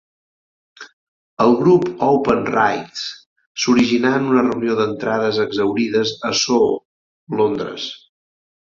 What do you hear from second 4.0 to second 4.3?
en